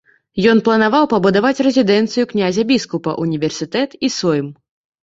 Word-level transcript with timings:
Ён 0.53 0.61
планаваў 0.67 1.05
пабудаваць 1.13 1.63
рэзідэнцыю 1.69 2.25
князя-біскупа, 2.33 3.17
універсітэт 3.29 3.89
і 4.07 4.15
сойм. 4.21 4.55